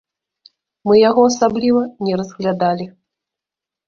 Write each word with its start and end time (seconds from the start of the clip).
Мы 0.87 0.95
яго 1.09 1.21
асабліва 1.31 1.81
не 2.07 2.13
разглядалі. 2.21 2.85